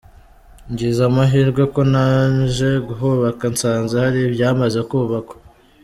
[0.71, 2.69] Ngize amahirwe ko ntaje
[2.99, 5.35] kubaka, nsanze hari ibyamaze kubakwa.